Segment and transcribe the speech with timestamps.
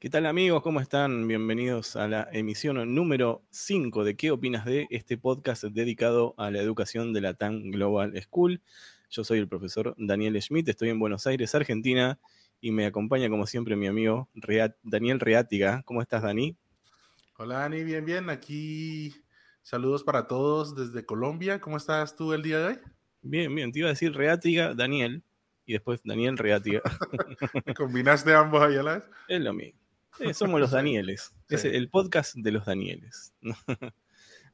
[0.00, 0.62] ¿Qué tal amigos?
[0.62, 1.26] ¿Cómo están?
[1.26, 6.60] Bienvenidos a la emisión número 5 de ¿Qué opinas de este podcast dedicado a la
[6.60, 8.62] educación de la TAN Global School?
[9.10, 12.20] Yo soy el profesor Daniel Schmidt, estoy en Buenos Aires, Argentina,
[12.60, 14.28] y me acompaña como siempre mi amigo
[14.84, 15.82] Daniel Reátiga.
[15.84, 16.56] ¿Cómo estás, Dani?
[17.36, 18.30] Hola, Dani, bien, bien.
[18.30, 19.12] Aquí
[19.64, 21.60] saludos para todos desde Colombia.
[21.60, 22.78] ¿Cómo estás tú el día de hoy?
[23.22, 23.72] Bien, bien.
[23.72, 25.24] Te iba a decir Reátiga, Daniel,
[25.66, 26.82] y después Daniel Reátiga.
[27.76, 29.04] ¿Combinaste ambos ahí a la vez?
[29.26, 29.77] Es lo mismo
[30.32, 31.34] somos los Danieles.
[31.48, 33.34] Es el podcast de los Danieles.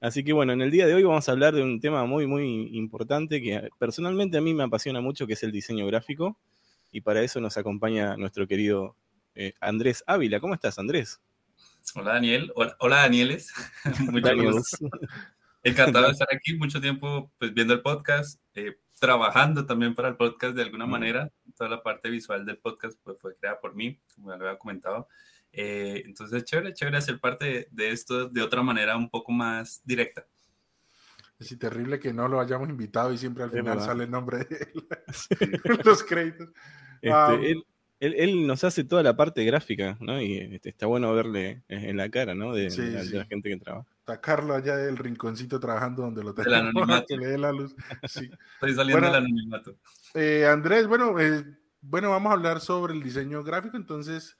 [0.00, 2.26] Así que bueno, en el día de hoy vamos a hablar de un tema muy,
[2.26, 6.38] muy importante que personalmente a mí me apasiona mucho, que es el diseño gráfico.
[6.90, 8.96] Y para eso nos acompaña nuestro querido
[9.34, 10.40] eh, Andrés Ávila.
[10.40, 11.20] ¿Cómo estás, Andrés?
[11.94, 12.52] Hola, Daniel.
[12.54, 13.52] Hola, Danieles.
[14.10, 14.34] Muchas
[15.62, 16.54] Encantado de estar aquí.
[16.54, 21.32] Mucho tiempo pues, viendo el podcast, eh, trabajando también para el podcast de alguna manera.
[21.56, 24.58] Toda la parte visual del podcast pues, fue creada por mí, como ya lo había
[24.58, 25.08] comentado.
[25.56, 30.26] Eh, entonces, chévere, chévere hacer parte de, esto de otra manera un poco más directa.
[31.38, 34.68] Es terrible que no lo hayamos invitado y siempre al final sale el nombre de
[34.74, 34.86] él.
[35.84, 36.48] los créditos.
[37.02, 37.62] Este,
[38.00, 40.20] él, nos hace toda la parte gráfica, ¿no?
[40.20, 42.52] Y este, está bueno verle en la cara, ¿no?
[42.52, 43.86] De, la, gente que trabaja.
[44.00, 46.58] Está Carlos allá del rinconcito trabajando donde lo tenemos.
[46.58, 47.16] El anonimato.
[47.16, 47.74] le dé la luz.
[48.08, 48.30] Sí.
[48.54, 49.76] Estoy saliendo del anonimato.
[50.14, 51.44] Eh, Andrés, bueno, eh,
[51.80, 54.36] bueno, vamos a hablar sobre el diseño gráfico, entonces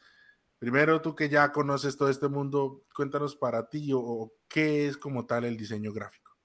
[0.64, 5.26] Primero, tú que ya conoces todo este mundo, cuéntanos para ti o, qué es como
[5.26, 6.38] tal el diseño gráfico.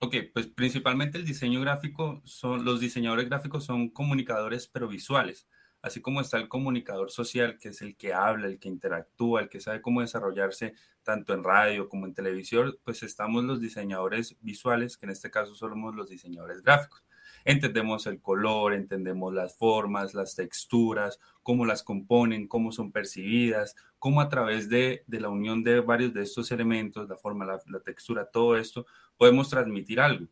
[0.00, 5.48] Ok, pues principalmente el diseño gráfico son los diseñadores gráficos son comunicadores pero visuales,
[5.80, 9.48] así como está el comunicador social que es el que habla, el que interactúa, el
[9.48, 14.98] que sabe cómo desarrollarse tanto en radio como en televisión, pues estamos los diseñadores visuales,
[14.98, 17.02] que en este caso somos los diseñadores gráficos
[17.44, 24.20] entendemos el color, entendemos las formas, las texturas, cómo las componen, cómo son percibidas, cómo
[24.20, 28.56] a través de, la unión de varios de estos elementos, la forma, la, textura, todo
[28.56, 30.26] esto, podemos transmitir algo.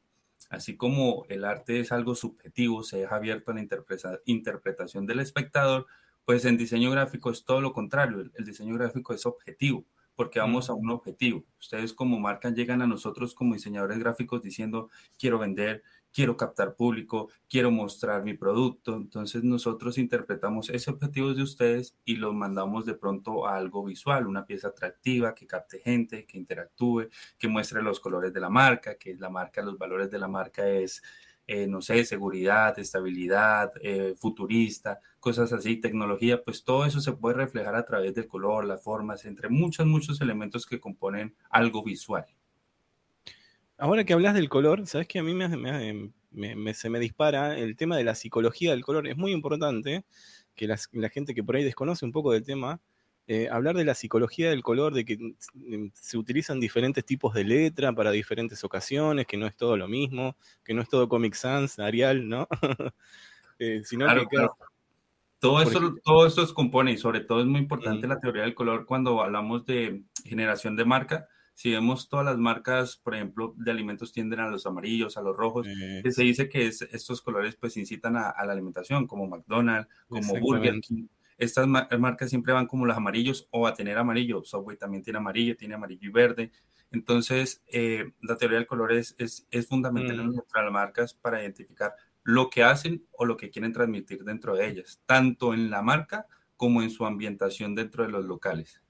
[0.51, 3.67] Así como el arte es algo subjetivo, se deja abierto a la
[4.25, 5.87] interpretación del espectador,
[6.25, 9.85] pues en diseño gráfico es todo lo contrario, el, diseño gráfico es objetivo
[10.15, 11.43] porque vamos a un objetivo.
[11.59, 17.29] Ustedes como marca llegan a nosotros como diseñadores gráficos diciendo, quiero vender, quiero captar público,
[17.49, 18.95] quiero mostrar mi producto.
[18.97, 24.27] Entonces nosotros interpretamos ese objetivo de ustedes y los mandamos de pronto a algo visual,
[24.27, 27.09] una pieza atractiva que capte gente, que interactúe,
[27.39, 30.69] que muestre los colores de la marca, que la marca, los valores de la marca
[30.69, 31.03] es,
[31.47, 37.37] eh, no sé, seguridad, estabilidad, eh, futurista, cosas así, tecnología, pues todo eso se puede
[37.37, 42.27] reflejar a través del color, las formas, entre muchos, muchos elementos que componen algo visual.
[43.83, 47.97] Ahora que hablas del color, sabes que a mí me, se me dispara el tema
[47.97, 49.09] de la psicología del color.
[49.09, 50.05] Es muy importante
[50.55, 52.81] que la gente que por ahí desconoce un poco del tema,
[53.27, 57.43] eh, hablar de la psicología del color, de que mm, se utilizan diferentes tipos de
[57.43, 61.35] letra para diferentes ocasiones, que no es todo lo mismo, que no es todo Comic
[61.35, 62.47] Sans, Arial, ¿no?
[63.59, 64.47] Eh, sino que,
[65.39, 68.55] Todo esto, todo esto se compone y sobre todo es muy importante la teoría del
[68.55, 73.71] color cuando hablamos de generación de marca si vemos todas las marcas, por ejemplo, de
[73.71, 78.17] alimentos tienden a los amarillos, a los rojos, se dice que estos colores pues incitan
[78.17, 81.07] a, la alimentación, como McDonald's, como Burger King.
[81.39, 84.45] Estas marcas siempre van como los amarillos o a tener amarillo.
[84.45, 86.53] Subway también tiene amarillo, tiene amarillo y verde.
[86.93, 92.51] Entonces, eh, la teoría del color es, es, fundamental en nuestras marcas para identificar lo
[92.51, 96.27] que hacen o lo que quieren transmitir dentro de ellas, tanto en la marca
[96.57, 98.82] como en su ambientación dentro de los locales.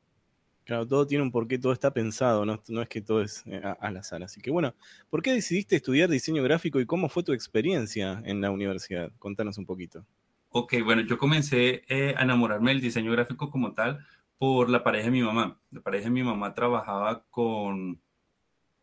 [0.65, 3.97] Claro, todo tiene un porqué, todo está pensado, no, es que todo es eh, al
[3.97, 4.23] azar.
[4.23, 4.75] Así que bueno,
[5.11, 9.11] ¿por qué decidiste estudiar diseño gráfico y cómo fue tu experiencia en la universidad?
[9.19, 10.07] Contanos un poquito.
[10.51, 14.07] Ok, bueno, yo comencé eh, a enamorarme del diseño gráfico como tal
[14.39, 15.59] por la pareja de mi mamá.
[15.71, 18.01] La pareja de mi mamá trabajaba con,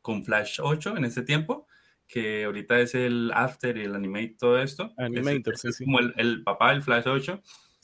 [0.02, 1.68] con Flash 8 en ese tiempo,
[2.08, 4.94] que ahorita es el After y el Animate, todo esto.
[4.98, 5.86] Animator, sí, sí.
[5.86, 7.42] Como el, papá del Flash 8.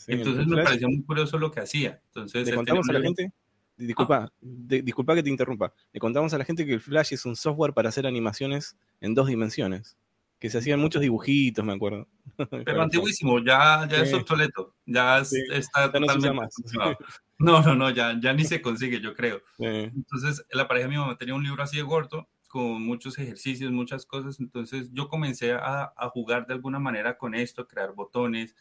[0.08, 2.02] Entonces me pareció muy curioso lo que hacía.
[2.08, 3.32] Entonces, ¿Le contamos a la gente?
[3.78, 5.74] Disculpa, disculpa que te interrumpa.
[5.92, 9.14] Le contamos a la gente que el Flash es un software para hacer animaciones en
[9.14, 9.98] dos dimensiones.
[10.40, 12.08] Que se hacían muchos dibujitos, me acuerdo.
[12.66, 14.76] Pero antiguísimo, ya, ya es obsoleto.
[14.86, 16.48] Ya está totalmente.
[17.38, 19.42] No, no, no, ya, ya ni se consigue, yo creo.
[19.58, 23.74] Entonces, la pareja de mi mamá tenía un libro así de gordo, con muchos ejercicios,
[23.74, 24.40] muchas cosas.
[24.40, 28.56] Entonces, yo comencé a, a jugar de alguna manera con esto, crear botones,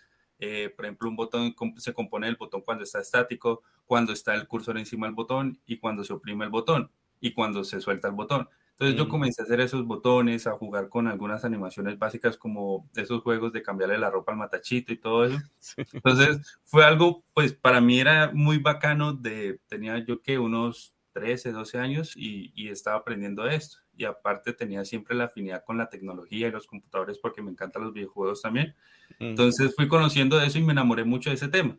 [0.46, 4.46] eh, por ejemplo, un botón se compone del botón cuando está estático, cuando está el
[4.46, 8.14] cursor encima del botón y cuando se oprime el botón y cuando se suelta el
[8.14, 8.46] botón.
[8.72, 9.08] Entonces yo mm.
[9.08, 13.62] comencé a hacer esos botones, a jugar con algunas animaciones básicas como esos juegos de
[13.62, 15.38] cambiarle la ropa al matachito y todo eso.
[15.94, 21.52] Entonces fue algo, pues para mí era muy bacano de, tenía yo que unos 13,
[21.52, 23.78] 12 años y, y estaba aprendiendo esto.
[23.96, 27.84] Y aparte tenía siempre la afinidad con la tecnología y los computadores porque me encantan
[27.84, 28.74] los videojuegos también.
[29.18, 31.78] Entonces fui conociendo de eso y me enamoré mucho de ese tema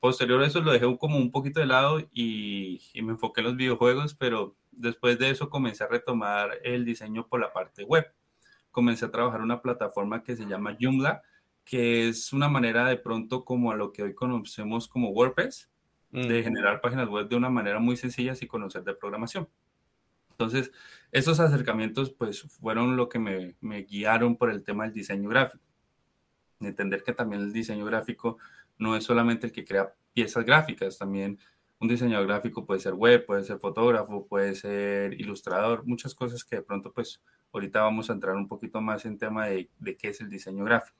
[0.00, 3.56] posterior a eso lo dejé como un poquito de lado y, me enfoqué en los
[3.56, 8.06] videojuegos, pero después de eso comencé a retomar el diseño por la parte web.
[8.70, 11.22] Comencé a trabajar una plataforma que se llama Joomla,
[11.64, 15.68] que es una manera de pronto como a lo que hoy conocemos como WordPress,
[16.10, 19.48] de generar páginas web de una manera muy sencilla sin conocer de programación.
[20.32, 20.72] Entonces,
[21.12, 25.64] esos acercamientos pues fueron lo que me, guiaron por el tema del diseño gráfico.
[26.60, 28.38] Entender que también el diseño gráfico
[28.78, 31.38] no es solamente el que crea piezas gráficas, también
[31.82, 36.56] un diseñador gráfico puede ser web, puede ser fotógrafo, puede ser ilustrador, muchas cosas que
[36.56, 37.20] de pronto pues
[37.52, 39.68] ahorita vamos a entrar un poquito más en tema de,
[39.98, 40.96] qué es el diseño gráfico.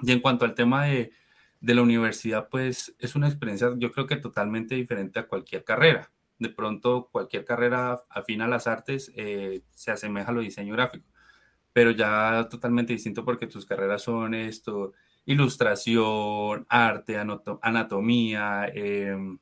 [0.00, 1.12] Y en cuanto al tema de,
[1.60, 6.10] la universidad, pues es una experiencia yo creo que totalmente diferente a cualquier carrera.
[6.38, 11.06] De pronto cualquier carrera afina a las artes eh, se asemeja a lo diseño gráfico,
[11.72, 14.92] pero ya totalmente distinto porque tus carreras son esto,
[15.26, 17.18] ilustración, arte,
[17.60, 19.38] anatomía, em,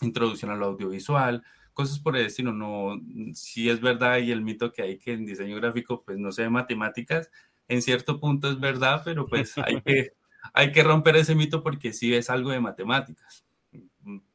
[0.00, 1.42] introducción a lo audiovisual,
[1.72, 2.52] cosas por el estilo.
[2.52, 3.00] No,
[3.34, 6.42] si es verdad y el mito que hay que en diseño gráfico, pues no sé
[6.42, 7.30] de matemáticas,
[7.68, 10.12] en cierto punto es verdad, pero pues hay que,
[10.52, 13.44] hay que romper ese mito porque sí es algo de matemáticas.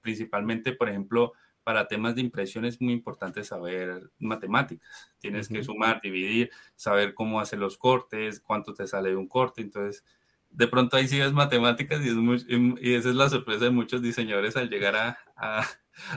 [0.02, 1.34] Principalmente, por ejemplo,
[1.64, 5.14] para temas de impresión es muy importante saber matemáticas.
[5.20, 9.62] Tienes que sumar, dividir, saber cómo hacer los cortes, cuánto te sale de un corte.
[9.62, 10.04] Entonces,
[10.50, 14.02] de pronto ahí sí es matemáticas y, es y esa es la sorpresa de muchos
[14.02, 15.18] diseñadores al llegar a,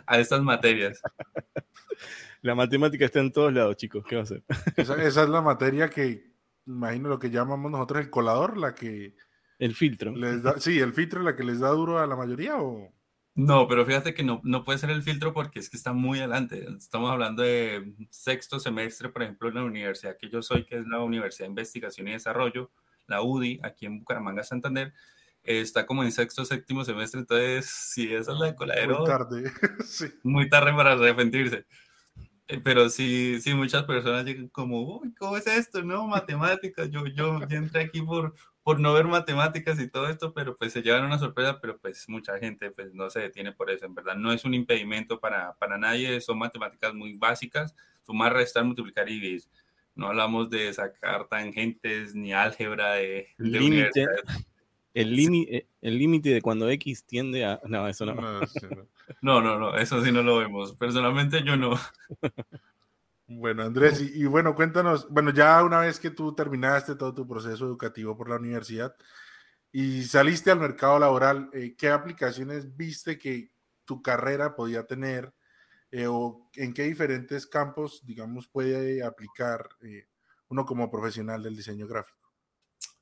[0.06, 1.00] a, estas materias.
[2.42, 4.04] La matemática está en todos lados, chicos.
[4.06, 4.44] ¿Qué va a hacer?
[4.76, 6.32] Esa, es la materia que,
[6.66, 9.16] imagino lo que llamamos nosotros el colador, la que...
[9.58, 10.14] El filtro.
[10.14, 12.92] Les da, sí, el filtro, la que les da duro a la mayoría o...
[13.36, 16.18] No, pero fíjate que no, no puede ser el filtro porque es que está muy
[16.18, 16.66] adelante.
[16.76, 20.86] Estamos hablando de sexto semestre, por ejemplo, en la universidad que yo soy, que es
[20.86, 22.70] la Universidad de Investigación y Desarrollo
[23.06, 24.92] la UDI, aquí en Bucaramanga, Santander,
[25.42, 28.98] está como en sexto, séptimo semestre, entonces si esa es la de coladero...
[28.98, 29.52] Muy tarde,
[29.84, 30.06] sí.
[30.22, 31.66] Muy tarde para arrepentirse.
[32.48, 35.82] Eh, pero sí, sí, muchas personas llegan como, uy, ¿cómo es esto?
[35.82, 38.34] No, matemáticas, yo, yo, entré aquí por,
[38.66, 42.08] por no ver matemáticas y todo esto, pero pues se llevan una sorpresa, pero pues
[42.08, 45.52] mucha gente pues no se detiene por eso, en verdad no es un impedimento para,
[45.54, 49.44] para nadie, son matemáticas muy básicas, sumar, restar, multiplicar y dividir
[49.94, 54.04] no hablamos de sacar tangentes ni álgebra de, límite.
[54.94, 57.60] El límite el límite de cuando X tiende a.
[57.68, 58.40] No, eso no.
[59.22, 60.72] No, no, no, eso sí no lo vemos.
[60.72, 61.78] Personalmente yo no.
[63.28, 67.64] Bueno, Andrés, y, bueno, cuéntanos, bueno, ya una vez que tú terminaste todo tu proceso
[67.64, 68.94] educativo por la universidad
[69.72, 73.50] y saliste al mercado laboral, eh, ¿qué aplicaciones viste que
[73.84, 75.34] tu carrera podía tener
[75.90, 80.08] eh, o en qué diferentes campos, digamos, puede aplicar eh,
[80.48, 82.18] uno como profesional del diseño gráfico.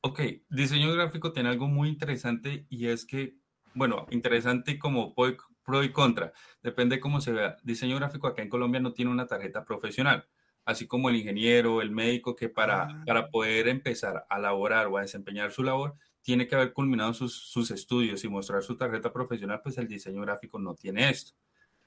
[0.03, 0.21] Ok,
[0.51, 3.37] diseño gráfico tiene algo muy interesante y es que,
[3.75, 5.15] bueno, interesante como
[5.65, 6.33] pro y contra,
[6.63, 7.57] depende cómo se vea.
[7.63, 10.27] Diseño gráfico acá en Colombia no tiene una tarjeta profesional,
[10.65, 13.03] así como el ingeniero, el médico, que para, ah.
[13.07, 17.35] para poder empezar a laborar o a desempeñar su labor, tiene que haber culminado sus,
[17.35, 21.33] sus estudios y mostrar su tarjeta profesional, pues el diseño gráfico no tiene esto.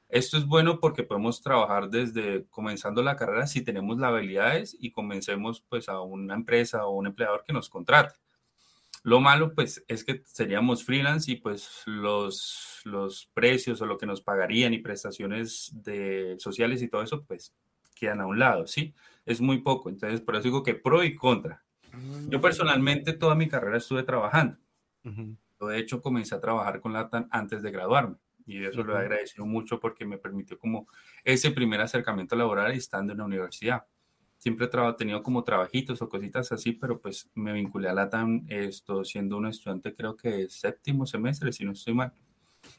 [0.10, 4.92] Esto es bueno porque podemos trabajar desde comenzando la carrera si tenemos las habilidades y
[4.92, 8.16] comencemos pues a una empresa o un empleador que nos contrate.
[9.08, 14.06] Lo malo pues es que seríamos freelance y pues los, los precios o lo que
[14.06, 17.56] nos pagarían y prestaciones de sociales y todo eso pues
[17.96, 18.94] quedan a un lado, ¿sí?
[19.26, 21.64] Es muy poco, entonces por eso digo que pro y contra.
[22.28, 24.58] Yo personalmente toda mi carrera estuve trabajando.
[25.06, 29.46] De hecho comencé a trabajar con LATAM antes de graduarme y eso lo he agradecido
[29.46, 30.86] mucho porque me permitió como
[31.24, 33.86] ese primer acercamiento laboral estando en la universidad.
[34.48, 39.04] Siempre he tenido como trabajitos o cositas así, pero pues me vinculé a LATAM esto,
[39.04, 42.13] siendo un estudiante creo que séptimo semestre, si no estoy mal.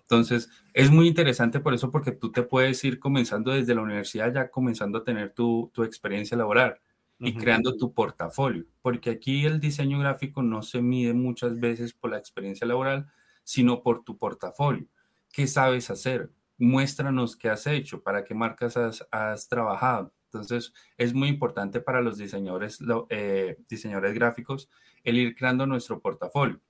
[0.00, 4.32] Entonces, es muy interesante por eso, porque tú te puedes ir comenzando desde la universidad,
[4.32, 6.78] ya comenzando a tener tu, tu experiencia laboral
[7.20, 12.12] y creando tu portafolio, porque aquí el diseño gráfico no se mide muchas veces por
[12.12, 13.10] la experiencia laboral,
[13.44, 14.86] sino por tu portafolio.
[15.30, 16.30] ¿Qué sabes hacer?
[16.56, 18.78] Muéstranos qué has hecho, para qué marcas
[19.10, 20.14] has, trabajado.
[20.32, 24.68] Entonces, es muy importante para los diseñadores, eh, diseñadores gráficos
[25.04, 26.60] el ir creando nuestro portafolio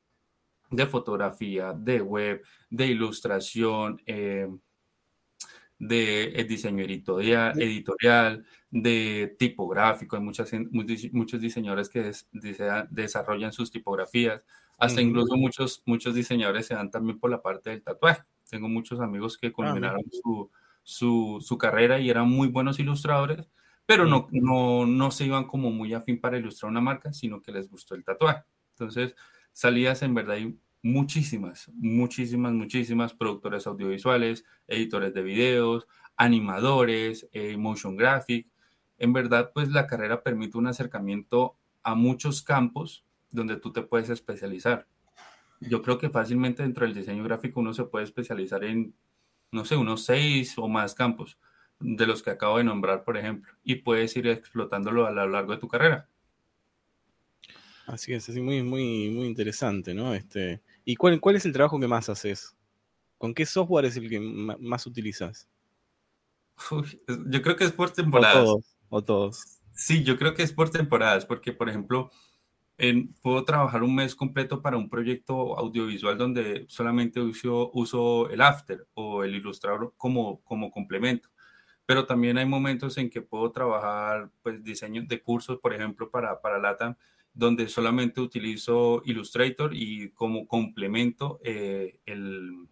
[0.70, 4.48] de fotografía, de web, de ilustración, eh,
[5.78, 10.16] de eh, diseño editorial, editorial, de tipográfico.
[10.16, 12.12] Hay muchas, muchos diseñadores que
[12.90, 14.42] desarrollan sus tipografías.
[14.76, 18.22] Hasta incluso muchos, muchos diseñadores se dan también por la parte del tatuaje.
[18.48, 20.50] Tengo muchos amigos que ah, culminaron su,
[20.88, 23.46] su, su, carrera y eran muy buenos ilustradores,
[23.84, 27.52] pero no, no, no se iban como muy afín para ilustrar una marca, sino que
[27.52, 28.44] les gustó el tatuaje.
[28.70, 29.14] Entonces,
[29.52, 37.94] salidas en verdad hay muchísimas, muchísimas, muchísimas productores audiovisuales, editores de videos, animadores, eh, motion
[37.94, 38.48] graphic.
[38.96, 44.08] En verdad, pues la carrera permite un acercamiento a muchos campos donde tú te puedes
[44.08, 44.86] especializar.
[45.60, 48.94] Yo creo que fácilmente dentro del diseño gráfico uno se puede especializar en,
[49.50, 51.38] no sé, unos seis o más campos
[51.80, 55.52] de los que acabo de nombrar, por ejemplo, y puedes ir explotándolo a lo largo
[55.52, 56.08] de tu carrera.
[57.86, 60.14] Así es, así muy, muy, muy interesante, ¿no?
[60.14, 62.54] Este, ¿Y cuál, cuál es el trabajo que más haces?
[63.16, 65.48] ¿Con qué software es el que más utilizas?
[67.30, 68.36] yo creo que es por temporadas.
[68.36, 69.60] O todos, o todos.
[69.74, 72.10] Sí, yo creo que es por temporadas, porque, por ejemplo,
[73.22, 78.86] puedo trabajar un mes completo para un proyecto audiovisual donde solamente uso, uso el After
[78.94, 81.28] o el Illustrator como, como complemento.
[81.86, 86.40] Pero también hay momentos en que puedo trabajar pues, diseños de cursos, por ejemplo, para,
[86.40, 86.94] para LATAM,
[87.34, 92.68] donde solamente utilizo Illustrator y como complemento eh, el,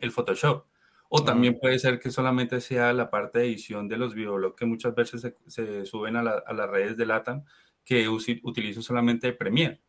[0.00, 0.66] el Photoshop.
[1.10, 4.66] O también puede ser que solamente sea la parte de edición de los videoblogs que
[4.66, 7.44] muchas veces se, se suben a, a, las redes de LATAM
[7.88, 9.80] que utilizo solamente Premiere.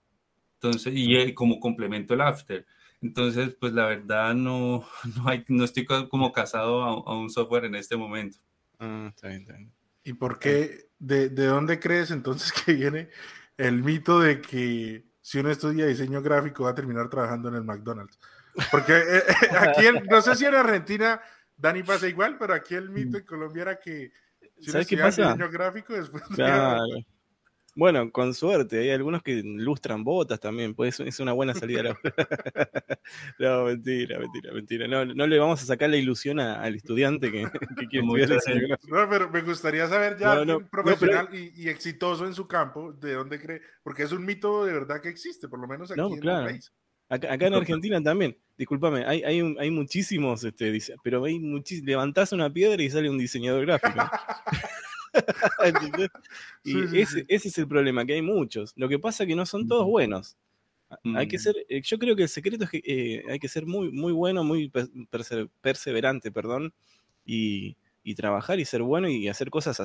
[0.53, 2.65] Entonces, y como complemento el After.
[3.01, 4.87] Entonces, pues la verdad no,
[5.17, 8.37] no, hay, no estoy como casado a, un software en este momento.
[8.79, 9.73] Ah, está bien, está bien.
[10.05, 13.09] ¿Y por qué, de, de dónde crees entonces que viene
[13.57, 17.65] el mito de que si uno estudia diseño gráfico va a terminar trabajando en el
[17.65, 18.17] McDonald's?
[18.71, 19.23] Porque eh, eh,
[19.59, 21.21] aquí, no sé si en Argentina,
[21.57, 24.13] Dani pasa igual, pero aquí el mito en Colombia era que
[24.57, 26.23] si uno estudia diseño gráfico después...
[26.33, 26.85] Claro.
[27.79, 31.97] Bueno, con suerte, hay algunos que ilustran botas también, pues es una buena salida.
[33.39, 34.85] no, mentira, mentira, mentira.
[34.85, 37.43] No, no, le vamos a sacar la ilusión al estudiante que,
[37.89, 42.91] quiere estudiar No, pero me gustaría saber ya un profesional y, exitoso en su campo,
[42.91, 46.01] de dónde cree, porque es un mito de verdad que existe, por lo menos aquí
[46.01, 46.73] en el país.
[47.07, 52.51] Acá, en Argentina también, discúlpame, hay, hay, hay muchísimos, este, pero hay muchísimos, levantás una
[52.51, 53.99] piedra y sale un diseñador gráfico.
[56.63, 58.73] y ese, es el problema, que hay muchos.
[58.75, 60.37] Lo que pasa es que no son todos buenos.
[61.15, 61.39] Hay que mm.
[61.39, 64.11] ser, eh, yo creo que el secreto es que eh, hay que ser muy, muy
[64.11, 64.71] bueno, muy
[65.61, 66.73] perseverante, perdón,
[67.25, 67.77] y,
[68.15, 69.79] trabajar y ser bueno y hacer cosas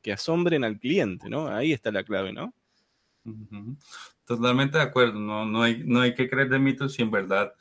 [0.00, 1.48] que asombren al cliente, ¿no?
[1.48, 2.54] Ahí está la clave, ¿no?
[4.24, 7.52] Totalmente de acuerdo, no, no, hay, no hay que creer de mitos si en verdad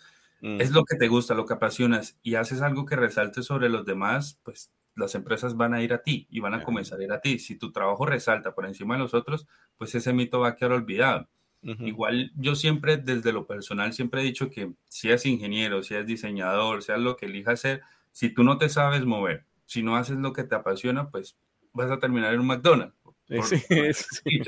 [0.41, 0.74] es mm.
[0.74, 4.39] lo que te gusta, lo que apasionas y haces algo que resalte sobre los demás,
[4.44, 7.22] pues las empresas van a ir a ti y van a comenzar a ir a
[7.22, 7.39] ti.
[7.39, 10.74] Si tu trabajo resalta por encima de los otros, pues ese mito va a quedar
[10.74, 11.27] olvidado.
[11.62, 16.06] Igual yo siempre, desde lo personal, siempre he dicho que si es ingeniero, si es
[16.06, 20.18] diseñador, sea lo que elijas hacer, si tú no te sabes mover, si no haces
[20.18, 21.38] lo que te apasiona, pues
[21.74, 22.96] vas a terminar en un McDonald's.
[23.44, 24.39] sí,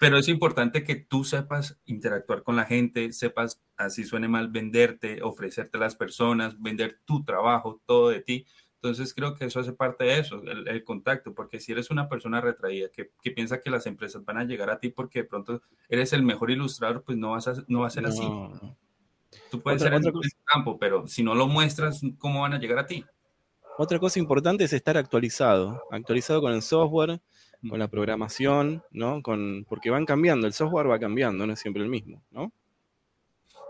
[0.00, 5.22] Pero es importante que tú sepas interactuar con la gente, sepas, así suene mal, venderte,
[5.22, 8.46] ofrecerte a las personas, vender tu trabajo, todo de ti.
[8.82, 12.40] Entonces creo que eso hace parte de eso, el, contacto, porque si eres una persona
[12.40, 15.60] retraída que, piensa que las empresas van a llegar a ti porque de pronto
[15.90, 18.26] eres el mejor ilustrador, pues no, vas a, no va a ser así.
[19.50, 20.12] Tú puedes ser en el
[20.46, 23.04] campo, pero si no lo muestras, ¿cómo van a llegar a ti?
[23.76, 27.20] Otra cosa importante es estar actualizado, actualizado con el software,
[27.68, 29.20] con la programación, ¿no?
[29.22, 32.50] Con, porque van cambiando, el software va cambiando, no es siempre el mismo, ¿no?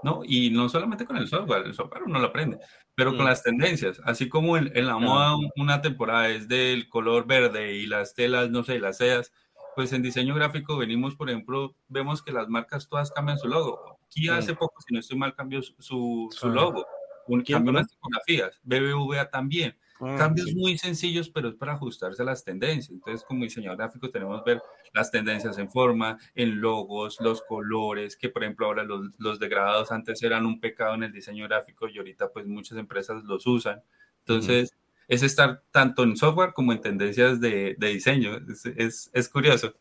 [0.03, 2.59] No, y no solamente con el software, el software uno lo aprende,
[2.95, 3.29] pero con mm.
[3.29, 8.15] las tendencias, así como en, la moda una temporada es del color verde y las
[8.15, 9.33] telas, no sé, las sedas,
[9.77, 13.99] pues en diseño gráfico venimos, por ejemplo, vemos que las marcas todas cambian su logo.
[14.09, 16.85] Kia hace poco, si no estoy mal, cambió su, su, logo,
[17.29, 19.79] un, cambió las fotografías, BBVA también.
[20.01, 22.91] Ah, Cambios muy sencillos, pero es para ajustarse a las tendencias.
[22.91, 24.63] Entonces, como diseñador gráfico, tenemos que ver
[24.95, 29.93] las tendencias en forma, en logos, los colores, que por ejemplo ahora los, los degradados
[29.93, 33.83] antes eran un pecado en el diseño gráfico y ahorita pues muchas empresas los usan.
[34.21, 34.75] Entonces,
[35.07, 38.39] es estar tanto en software como en tendencias de, de diseño.
[38.51, 39.75] Es, es, es, curioso.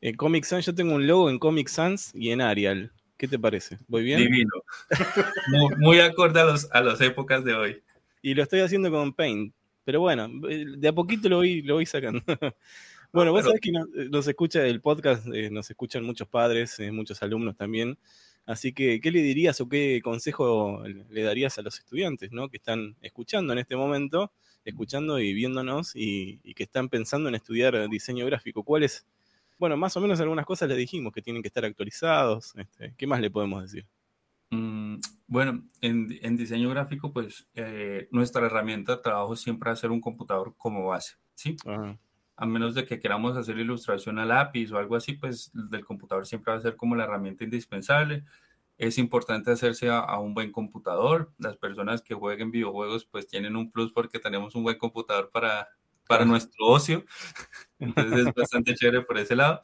[0.00, 2.92] En Comic Sans yo tengo un logo en Comic Sans y en Arial.
[3.16, 3.78] ¿Qué te parece?
[3.86, 4.18] ¿Voy bien?
[4.18, 4.50] Divino.
[5.48, 7.83] muy, muy acorde a, los, a las épocas de hoy
[8.24, 9.54] y lo estoy haciendo con Paint.
[9.84, 12.22] Pero bueno, eh, de a poquito lo voy, lo voy sacando.
[13.12, 17.22] bueno, vos sabés que nos, escucha el podcast, eh, nos escuchan muchos padres, eh, muchos
[17.22, 17.98] alumnos también.
[18.46, 22.48] Así que, ¿qué le dirías o qué consejo le darías a los estudiantes ¿no?
[22.48, 24.32] que están escuchando en este momento,
[24.64, 28.62] escuchando y viéndonos y, que están pensando en estudiar diseño gráfico?
[28.62, 29.06] ¿Cuáles?
[29.58, 32.54] Bueno, más o menos algunas cosas les dijimos que tienen que estar actualizados.
[32.56, 33.84] Este, ¿Qué más le podemos decir?
[34.54, 39.90] Mm, bueno, en, diseño gráfico, pues eh, nuestra herramienta de trabajo siempre va a ser
[39.90, 41.56] un computador como base, ¿sí?
[42.36, 46.26] A menos de que queramos hacer ilustración a lápiz o algo así, pues del computador
[46.26, 48.24] siempre va a ser como la herramienta indispensable.
[48.76, 51.32] Es importante hacerse a, un buen computador.
[51.38, 55.68] Las personas que jueguen videojuegos, pues tienen un plus porque tenemos un buen computador para,
[56.08, 57.04] para nuestro ocio.
[57.78, 59.62] Entonces es bastante chévere por ese lado.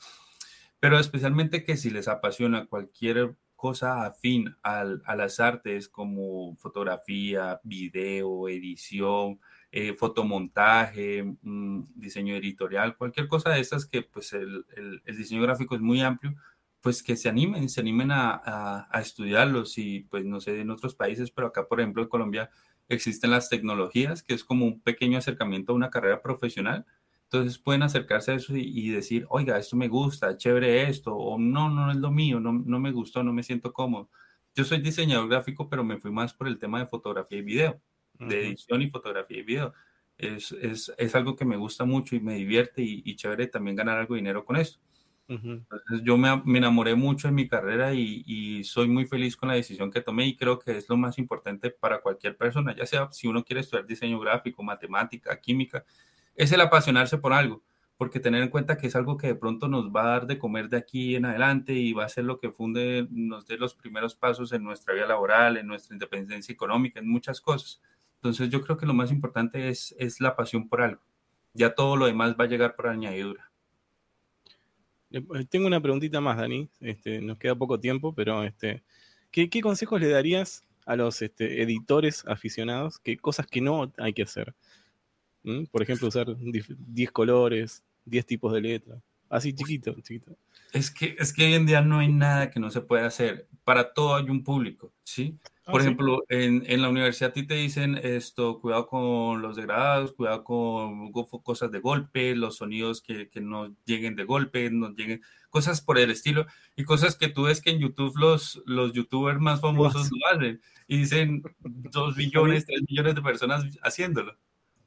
[0.79, 7.61] Pero especialmente que si les apasiona cualquier cosa afín al, a las artes como fotografía,
[7.63, 9.39] video, edición,
[9.71, 14.65] eh, fotomontaje, mm, diseño editorial, cualquier cosa de estas que pues el,
[15.05, 16.35] el, diseño gráfico es muy amplio,
[16.81, 20.95] pues que se animen, se animen a, a, estudiarlos y pues no sé en otros
[20.95, 22.51] países, pero acá por ejemplo en Colombia
[22.89, 26.87] existen las tecnologías, que es como un pequeño acercamiento a una carrera profesional
[27.33, 31.71] entonces pueden acercarse a eso y, decir, oiga, esto me gusta, chévere esto, o no,
[31.71, 34.11] no es lo mío, no, no me gustó, no me siento cómodo.
[34.53, 37.81] Yo soy diseñador gráfico, pero me fui más por el tema de fotografía y video,
[38.19, 39.73] de edición y fotografía y video.
[40.19, 43.77] Es, es, es, algo que me gusta mucho y me divierte y, y chévere también
[43.77, 44.81] ganar algo de dinero con esto.
[45.29, 49.49] Entonces yo me, me, enamoré mucho en mi carrera y, y, soy muy feliz con
[49.49, 52.85] la decisión que tomé y creo que es lo más importante para cualquier persona, ya
[52.87, 55.85] sea si uno quiere estudiar diseño gráfico, matemática, química,
[56.37, 57.63] es el apasionarse por algo,
[57.97, 60.39] porque tener en cuenta que es algo que de pronto nos va a dar de
[60.39, 63.75] comer de aquí en adelante y va a ser lo que funde, nos dé los
[63.75, 67.81] primeros pasos en nuestra vida laboral, en nuestra independencia económica, en muchas cosas.
[68.17, 71.03] Entonces yo creo que lo más importante es, es la pasión por algo.
[71.53, 73.51] Ya todo lo demás va a llegar por añadidura.
[75.11, 76.69] Eh, tengo una preguntita más, Dani.
[76.81, 78.83] Este, nos queda poco tiempo, pero este,
[79.31, 82.99] ¿qué, consejos le darías a los este, editores aficionados?
[82.99, 84.55] ¿Qué cosas que no hay que hacer?
[85.71, 89.03] Por ejemplo, usar 10 colores, 10 tipos de letra.
[89.31, 90.37] Así chiquito, chiquito.
[90.73, 93.47] Es que, es que hoy en día no hay nada que no se pueda hacer.
[93.65, 95.39] Para todo hay un público, ¿sí?
[95.65, 99.55] Ah, Por ejemplo, en, en, la universidad a ti te dicen esto, cuidado con los
[99.55, 104.93] degradados, cuidado con cosas de golpe, los sonidos que, que, no lleguen de golpe, no
[104.95, 108.93] lleguen, cosas por el estilo, y cosas que tú ves que en YouTube los, los
[108.93, 114.37] youtubers más famosos lo hacen, y dicen dos millones, tres millones de personas haciéndolo.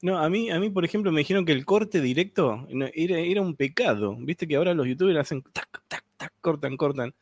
[0.03, 3.41] No, a mí, a mí, por ejemplo, me dijeron que el corte directo era, era
[3.41, 4.17] un pecado.
[4.19, 7.15] Viste que ahora los youtubers hacen tac, tac, tac, cortan, cortan.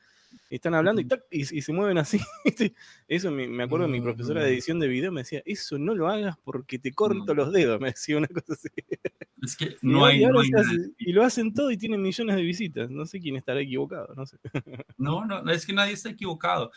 [0.55, 2.19] Están hablando y, tac, y, se mueven así.
[3.07, 4.53] Eso me, me acuerdo de mi profesora de mm.
[4.53, 7.37] edición de video me decía, eso no lo hagas porque te corto mm.
[7.37, 8.69] los dedos, me decía una cosa así.
[9.41, 10.23] Es que no hay,
[10.99, 12.91] y lo hacen todo y tienen millones de visitas.
[12.91, 14.37] No sé quién estará equivocado, no sé.
[14.97, 16.71] No, no, es que nadie está equivocado.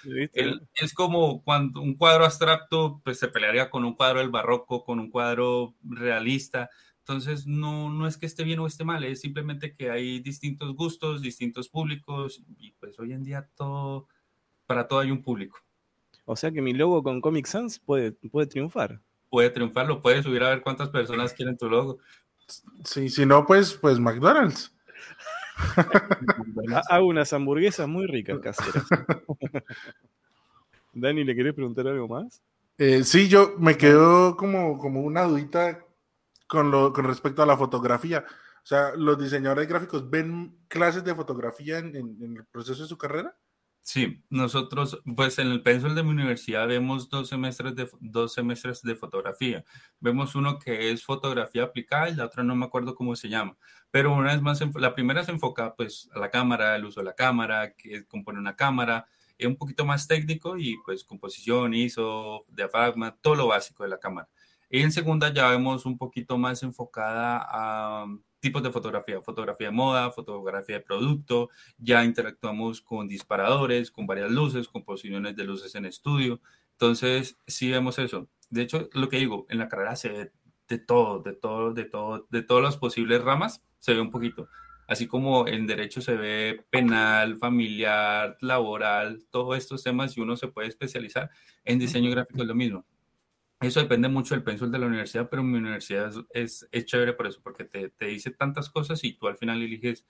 [0.75, 4.99] es como cuando un cuadro abstracto pues, se pelearía con un cuadro del barroco, con
[4.99, 6.71] un cuadro realista.
[7.07, 10.75] Entonces, no, no es que esté bien o esté mal, es simplemente que hay distintos
[10.75, 14.09] gustos, distintos públicos, y pues hoy en día todo,
[14.65, 15.59] para todo hay un público.
[16.25, 19.03] O sea que mi logo con Comic Sans puede, puede triunfar.
[19.29, 21.99] Puede triunfar, lo puedes subir a ver cuántas personas quieren tu logo.
[22.85, 24.75] Sí, si no, pues, pues McDonald's.
[26.89, 28.83] Hago unas hamburguesas muy ricas caseras.
[30.95, 32.41] Dani, ¿le querés preguntar algo más?
[32.79, 35.84] Eh, sí, yo me quedo como, como una dudita
[36.47, 38.25] con, lo, con respecto a la fotografía.
[38.63, 43.37] O sea, ¿los diseñadores gráficos ven clases de fotografía en el proceso de su carrera?
[43.87, 48.81] Sí, nosotros, pues en el pénsul de mi universidad vemos dos semestres de, dos semestres
[48.81, 49.63] de fotografía.
[50.01, 53.59] Vemos uno que es fotografía aplicada y la otra no me acuerdo cómo se llama.
[53.91, 57.05] Pero una vez más, la primera se enfoca pues a la cámara, el uso de
[57.05, 62.43] la cámara, que compone una cámara, es un poquito más técnico y pues composición, ISO,
[62.49, 64.29] diafragma, todo lo básico de la cámara.
[64.71, 68.07] Y en segunda ya vemos un poquito más enfocada a
[68.41, 71.49] tipos de fotografía, fotografía de moda, fotografía de producto,
[71.79, 76.41] ya interactuamos con disparadores, con varias luces, con posiciones de luces en estudio.
[76.73, 78.29] Entonces, sí vemos eso.
[78.51, 80.33] De hecho, lo que digo, en la carrera se ve
[80.69, 84.49] de todo, de todo, de todo, de todas las posibles ramas, se ve un poquito.
[84.87, 90.49] Así como en derecho se ve penal, familiar, laboral, todos estos temas y uno se
[90.49, 91.31] puede especializar.
[91.65, 92.85] En diseño gráfico es lo mismo.
[93.65, 97.27] Eso depende mucho del pénsul de la universidad, pero mi universidad es, es, chévere por
[97.27, 100.07] eso, porque te, te, dice tantas cosas y tú al final eliges,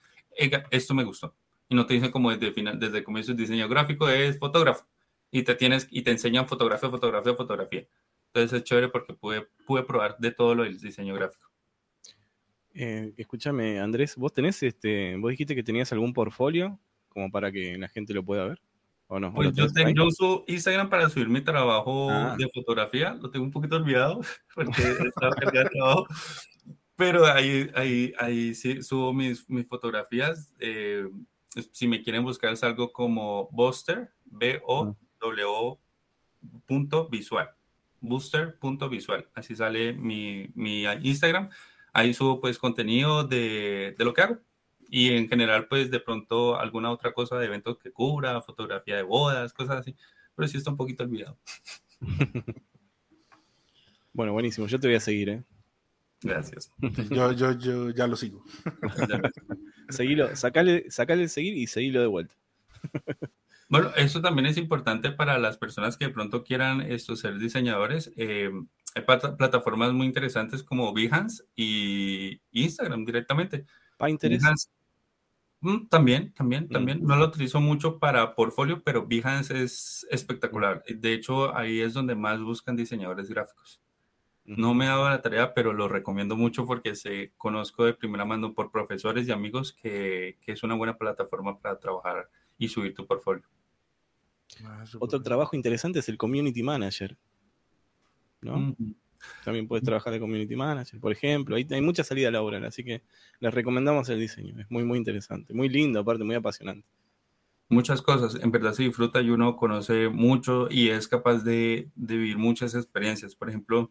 [0.70, 1.36] esto me gustó.
[1.68, 4.86] Y no te dicen como desde, final, desde el comienzo, diseño gráfico es fotógrafo.
[5.30, 7.86] Y te, tienes, y te enseñan fotografía, fotografía, fotografía.
[8.26, 11.48] Entonces es chévere porque pude, pude probar de todo lo del diseño gráfico.
[12.74, 17.78] Eh, escúchame, Andrés, ¿vos tenés este, vos dijiste que tenías algún portfolio como para que
[17.78, 18.60] la gente lo pueda ver?
[19.06, 19.32] ¿O no?
[19.32, 22.36] Pues yo, tengo, yo, uso Instagram para subir mi trabajo ah.
[22.38, 23.14] de fotografía.
[23.14, 24.20] Lo tengo un poquito olvidado
[24.54, 26.06] porque estaba cargado de trabajo.
[26.96, 30.54] Pero ahí, ahí, ahí sí subo mis, mis fotografías.
[30.58, 31.08] Eh,
[31.72, 35.78] si me quieren buscar es algo como Buster, B-O-W
[36.66, 37.50] punto visual.
[38.00, 39.28] Booster punto visual.
[39.34, 41.50] Así sale mi, mi Instagram.
[41.92, 44.38] Ahí subo pues contenido de, de lo que hago
[44.94, 49.02] y en general, pues de pronto alguna otra cosa de eventos que cubra, fotografía de
[49.02, 49.96] bodas, cosas así,
[50.36, 51.36] pero sí está un poquito olvidado.
[54.12, 55.42] bueno, buenísimo, yo te voy a seguir, ¿eh?
[56.22, 56.72] Gracias.
[57.10, 58.44] Yo, yo, yo ya lo sigo.
[59.88, 62.34] Seguilo, sacale, sacale el seguir y seguilo de vuelta.
[63.66, 68.12] Bueno, eso también es importante para las personas que de pronto quieran esto, ser diseñadores.
[68.14, 68.50] Eh,
[68.94, 73.64] hay plataformas muy interesantes como Behance y Instagram directamente.
[73.98, 74.44] Pinterest.
[74.44, 74.73] Mm,
[75.88, 77.02] también, también, también.
[77.02, 80.84] No lo utilizo mucho para portfolio, pero Behance es espectacular.
[80.86, 83.80] De hecho, ahí es donde más buscan diseñadores gráficos.
[84.44, 88.24] No me he dado la tarea, pero lo recomiendo mucho porque se conozco de primera
[88.24, 93.06] mano por profesores y amigos que, es una buena plataforma para trabajar y subir tu
[93.06, 93.44] portfolio.
[94.64, 97.16] Ah, Otro trabajo interesante es el community manager.
[98.42, 98.76] ¿no?
[99.44, 101.56] También puedes trabajar de community manager, por ejemplo.
[101.56, 103.02] Hay, hay mucha salida laboral, así que
[103.40, 104.60] les recomendamos el diseño.
[104.60, 105.54] Es muy, muy interesante.
[105.54, 106.86] Muy lindo, aparte, muy apasionante.
[107.68, 108.36] Muchas cosas.
[108.42, 112.74] En verdad se disfruta y uno conoce mucho y es capaz de, de vivir muchas
[112.74, 113.34] experiencias.
[113.34, 113.90] Por ejemplo,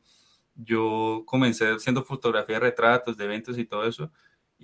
[0.56, 4.12] yo comencé haciendo fotografía de retratos, de eventos y todo eso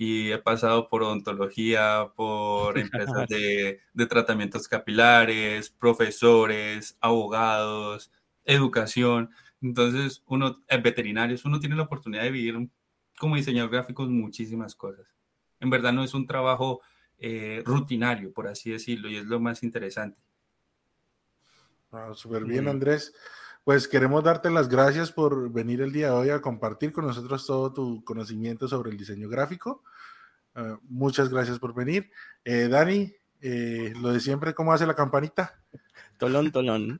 [0.02, 8.10] y he pasado por odontología, por empresas de, de, tratamientos capilares, profesores, abogados,
[8.46, 9.30] educación.
[9.62, 12.70] Entonces, uno, veterinarios, uno tiene la oportunidad de vivir
[13.20, 15.14] como diseñador gráfico muchísimas cosas.
[15.60, 16.82] En verdad no es un trabajo
[17.18, 20.18] eh, rutinario, por así decirlo, y es lo más interesante.
[21.92, 23.14] Wow, Súper bien, Andrés.
[23.64, 27.46] Pues queremos darte las gracias por venir el día de hoy a compartir con nosotros
[27.46, 29.84] todo tu conocimiento sobre el diseño gráfico.
[30.56, 32.10] Uh, muchas gracias por venir.
[32.44, 35.59] Eh, Dani, eh, lo de siempre, ¿cómo hace la campanita?
[36.20, 37.00] Tolón, tolón.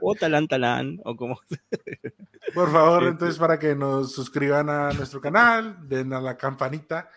[0.00, 1.38] o talán, talán, o como.
[2.54, 7.08] Por favor, entonces, para que nos suscriban a nuestro canal, den a la campanita.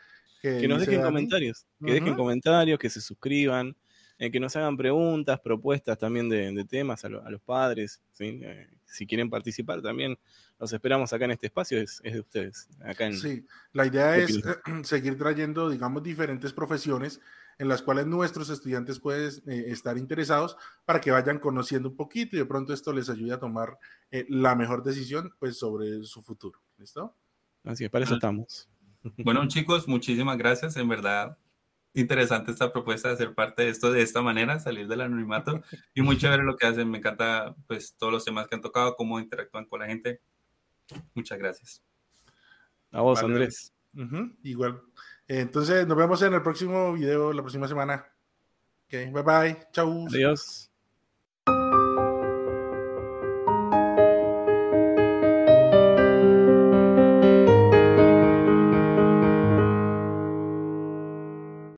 [0.41, 3.75] Que, nos dejen comentarios, que dejen comentarios, que se suscriban,
[4.17, 8.01] eh, que nos hagan preguntas, propuestas también de, temas a, los padres.
[8.19, 10.17] Eh, si quieren participar también,
[10.59, 12.69] los esperamos acá en este espacio, es, de ustedes.
[12.81, 14.41] Acá sí, la idea es
[14.83, 17.21] seguir trayendo, digamos, diferentes profesiones
[17.59, 22.35] en las cuales nuestros estudiantes pueden eh, estar interesados para que vayan conociendo un poquito
[22.35, 23.77] y de pronto esto les ayude a tomar
[24.09, 26.59] eh, la mejor decisión pues sobre su futuro.
[26.77, 27.13] ¿Listo?
[27.65, 28.69] Así es, para eso estamos.
[29.17, 30.77] Bueno, chicos, muchísimas gracias.
[30.77, 31.37] En verdad,
[31.93, 35.61] interesante esta propuesta de ser parte de esto de esta manera, salir del anonimato
[35.93, 36.89] y muy chévere lo que hacen.
[36.89, 40.21] Me encanta pues todos los temas que han tocado, cómo interactúan con la gente.
[41.13, 41.83] Muchas gracias.
[42.91, 43.73] A vos, Andrés.
[44.43, 44.81] Igual.
[45.29, 48.05] Entonces, nos vemos en el próximo video la próxima semana.
[48.91, 49.57] Bye bye.
[49.71, 50.07] Chau.
[50.07, 50.68] Adiós.